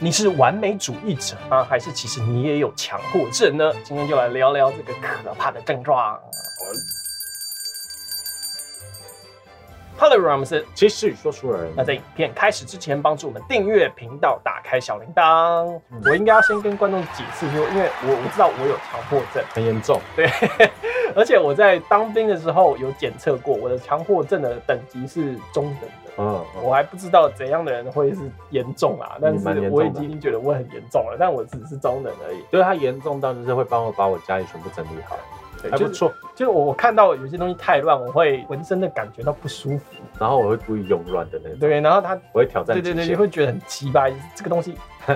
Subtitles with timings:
[0.00, 3.72] 你是完美主义者啊，还是其实你也有强迫症呢？
[3.84, 6.20] 今天就来聊聊这个可怕的症状。
[9.96, 11.72] Hello，我们是其实说书人。
[11.76, 15.80] 那在影片开始之前，帮助我们订阅频道，打开小铃铛。
[16.04, 20.00] 我应该要先跟观众解释说，因为我我知道我有强迫症，很严重。
[20.16, 20.28] 对，
[21.14, 26.03] 而且我在当兵的时候有检测过，我的强迫症的等级是中等的。
[26.16, 28.20] 嗯，我还不知道怎样的人会是
[28.50, 32.38] 严重啊，但是我已经觉得我很严重了，但我只是中等而已。
[32.50, 35.16] 对他严重到就是会帮我把我家里全部整理好。
[35.70, 39.84] 还不错，就是我看到有些东西太乱，我会浑身的感觉到不舒服，
[40.20, 41.58] 然后我会故意用乱的那种。
[41.58, 44.76] 对，然后他我会挑战，对对对，你会觉得很奇葩，这个东西。
[45.08, 45.14] 啊，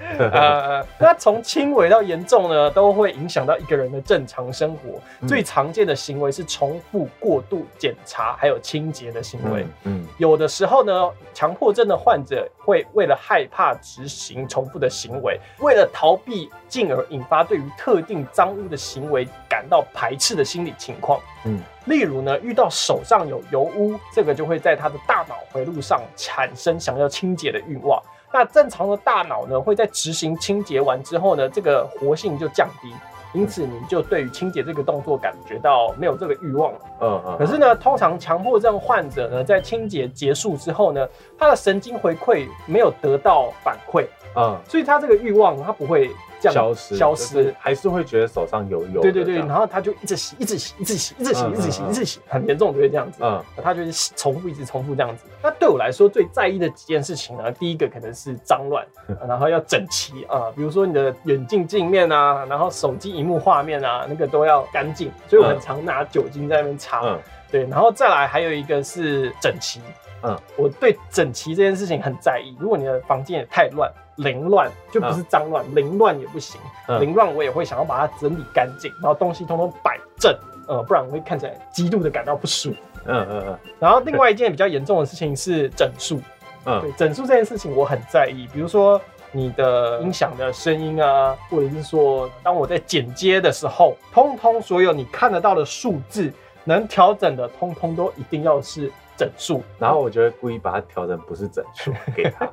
[0.18, 5.00] 呃，那从轻微到严重呢，都会影响到一个人的正常生活。
[5.26, 9.66] 最常见的行为是重复过度检查，还有清洁的行为。
[9.84, 21.20] 嗯，有的时候呢，强迫症的患者会为了害怕执行重复的行为，为了逃避，进而引发对于特定脏污的行为感到排斥的心理情况。
[21.44, 28.02] 嗯，例如呢，遇到手上有油污，这个就会在他的大脑回路上产生想要清洁的欲望。
[28.32, 32.92] 那正常的大脑呢，会在执行清洁完之后呢，这个活性就降低，
[33.32, 36.80] 因此你就对于清洁这个动作感觉到没有这个欲望了。
[37.00, 37.36] 嗯嗯。
[37.38, 46.10] 可是呢，通常强迫症患者呢，在清洁结束之后呢，他的神经回馈没有得到反馈，嗯，所以他这个欲望他不会。
[46.52, 49.00] 消失，消失，还是会觉得手上油油。
[49.00, 53.18] 对对对，然后他就一直洗，一直洗，一直洗，一直洗，一直洗，一直洗，很严重就会这样子。
[53.22, 55.24] 嗯，他就是重复，一直重复这样子。
[55.42, 58.84] 那对我来说最在意的几件事情呢，第一个可能是脏乱，
[59.28, 65.10] 然后要整齐啊，比如说你的眼镜镜面啊，然后手机荧幕画面啊，那个都要干净。
[65.28, 67.18] 所以我很常拿酒精在那边擦。
[67.46, 69.80] 嗯，对，然后再来还有一个是整齐。
[70.22, 72.56] 嗯，我对整齐这件事情很在意。
[72.58, 73.90] 如果你的房间也太乱。
[74.16, 76.58] 凌乱就不是脏乱，凌乱也不行。
[77.00, 80.34] 凌乱我也会想要把它整理干净，然后东西通通摆正，
[80.66, 82.76] 呃，不然我会看起来极度的感到不舒服。
[83.04, 83.58] 嗯嗯嗯。
[83.78, 86.18] 然后另外一件比较严重的事情是整数。
[86.64, 88.48] 嗯，对，整数这件事情我很在意。
[88.54, 88.98] 比如说
[89.32, 96.32] 你的音响的声音啊，或者是说当我在剪接的时候，通通所有你看得到的数字
[96.66, 98.92] 能调整的，通通都一定要是。
[99.18, 102.44] 整数，然后我就会故意把它调整不是整数 给他，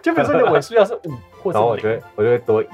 [0.00, 2.66] 就比如说你的尾数要是五或者然后我就会我就会多一，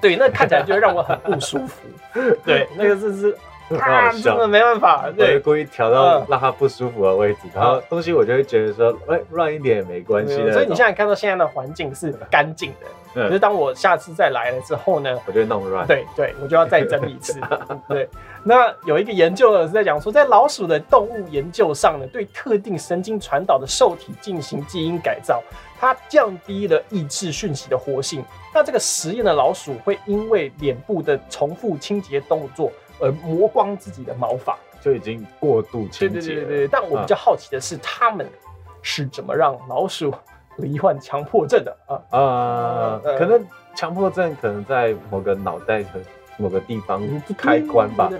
[0.00, 1.86] 对，那看起来就会让我很不舒服，
[2.44, 3.38] 对，那个是是。
[3.78, 10.52] 啊，真的没办法，对，故意调到让他不舒服的位置，然后东西我就会觉得说，哎，乱一点也没关系的。
[10.52, 12.70] 所以你现在看到现在的环境是干净
[13.14, 15.86] 的，可是当我下次再来了之后呢，我就弄乱。
[15.86, 17.40] 对对，我就要再整理一次。
[17.88, 18.06] 对，
[18.44, 25.42] 那有一个研究呢是在讲说，在老鼠的动物研究上呢，对特定神经传导的受体进行基因改造，
[25.80, 28.22] 它降低了抑制讯息的活性。
[28.54, 32.70] 那这个实验的老鼠会因为脸部的重复清洁动作。
[33.02, 36.20] 而磨光自己的毛发，就已经过度清洁。
[36.20, 38.26] 对对对对但我比较好奇的是，他们
[38.80, 40.14] 是怎么让老鼠
[40.56, 41.76] 罹患强迫症的？
[41.88, 42.00] 啊？
[42.10, 45.90] 呃，可能强迫症可能在某个脑袋的
[46.42, 47.02] 某个地方
[47.38, 48.10] 开关吧，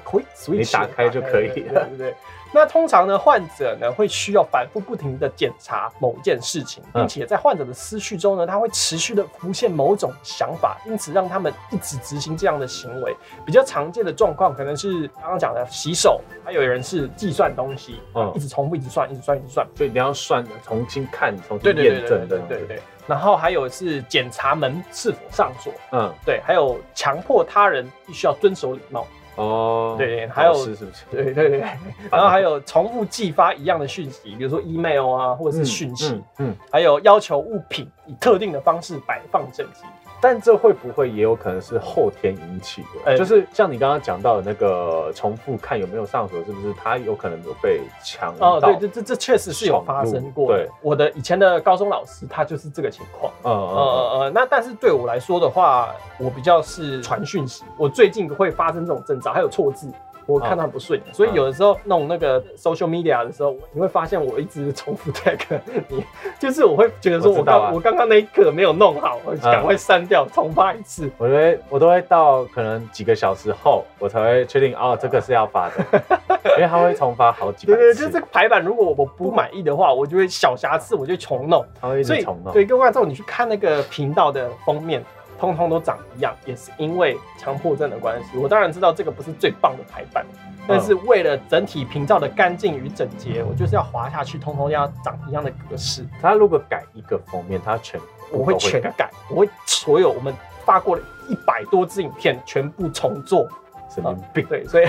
[0.47, 2.15] 你打开就可以了，对不对？
[2.55, 13.17] 那通常呢，患者呢会需要反复不停的检查某件事情，并且在患者的思绪中呢，他会持续的浮现某种想法，因此让他们一直执行这样的行为。
[13.47, 22.83] 比较常见的状况可能是刚刚讲的洗手，还有人是计算东西，嗯，一直重复，一直算，一直算，一直算，所以你要算，重新看，重新验证，对对对。
[23.05, 29.07] 然后还有是检查门是否上锁，嗯，对，还有强迫他人必须要遵守礼貌。
[29.37, 31.05] 哦，对，还有是是不是？
[31.11, 31.61] 对对对，
[32.13, 39.87] 然后还有重复寄发一样的讯息，比如说 email 啊，或者是讯息，嗯，还有要求物品以特定的方式摆放整齐。
[40.23, 43.19] 但这会不会也有可能是后天引起的？
[43.19, 48.33] 就是像你刚刚讲到的那个重复看有没有上锁，是不是他有可能有被强？
[48.39, 50.47] 哦，对，这这这确实是有发生过。
[50.47, 53.33] 对，我的以前的高中老师他就是这个情况。
[53.43, 59.91] 嗯呃呃，那但是对我来说的话，我比较是传讯息，我最近会发生这种征兆，还有错字。
[60.27, 65.39] 我看他不顺眼，所以有的时候弄那个 social media 的时候，你会发现我一直重复 tag
[65.89, 66.05] 你，
[66.39, 71.11] 就是我会觉得说我刚我刚刚那一刻没有弄好，我赶快删掉重发一次。
[71.19, 75.75] 我觉得我都会到可能几个小时后，我才会确定哦，这个是要发的，
[76.57, 77.75] 因为它会重发好几次。
[77.75, 81.65] 对对，就是这个排版，如果我不满意的话，我就会小瑕疵，我就重弄。
[81.81, 82.53] 他会一直重弄。
[82.53, 85.05] 对，各位观众，你去看那个频道的封面。
[85.43, 88.39] 通通都长一样，也是因为强迫症的关系。
[88.39, 90.25] 我当然知道这个不是最棒的排版，
[90.69, 96.07] 但是为了整体屏照的干净与整洁，我就是要滑下去，通通要长一样的格式。
[96.21, 98.01] 它如果改一个封面，它全
[98.31, 100.33] 我会全改，我会所有我们
[100.65, 103.49] 发过的一百多支影片全部重做。
[103.93, 104.87] 神经病，对，所以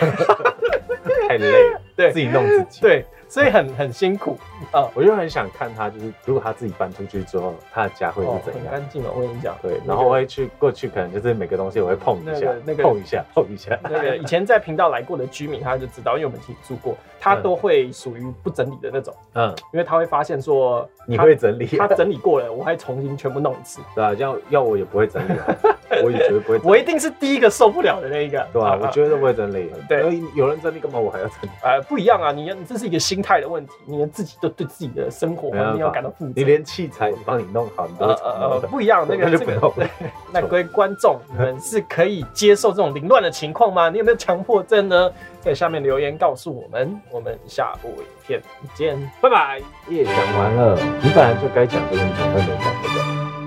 [1.28, 3.06] 太累了， 对，自己弄自己，对。
[3.34, 4.38] 所以很很辛苦
[4.72, 4.88] 啊！
[4.94, 8.66] 我就很想看他，就是如果他自己搬出去之后，他的家会是怎样？
[8.66, 9.58] 很干净嘛，我跟你讲。
[9.60, 13.76] 对，然后我会去过去，可能就是每个东西我会碰一下，那个碰一下，碰一下。
[13.86, 19.12] 那个以前在频道来过的居民，他就知道，因为我们一起住过，他都会属于不整理的那种。
[19.34, 23.82] 嗯，因为他会发现说你会整理，他整理过了，我还重新全部弄一次。
[23.96, 25.34] 对啊，要要我也不会整理，
[26.06, 26.60] 我也绝对不会。
[26.64, 28.48] 我一定是第一个受不了的那一个。
[28.54, 29.72] 对啊，我绝对不会整理。
[29.90, 31.00] 对，有人整理干嘛？
[31.00, 31.50] 我还要整理？
[31.64, 34.04] 呃，不一样啊，你这是一个心态的问题，你。
[34.14, 39.08] 自己都对自己的生活环境要感到负责，你连器材帮你弄好，你都呃不一样。
[39.10, 39.74] 那个 这个，
[40.32, 43.90] 那各位观众，你们是可以接受这种凌乱的情况吗？
[43.90, 45.10] 你有没有强迫症呢？
[45.40, 47.00] 在下面留言告诉我们。
[47.10, 48.42] 我们下部影片
[48.76, 49.60] 见，拜拜。
[49.90, 53.43] 耶讲完了，你本来就该讲这个，你怎么会没讲这个？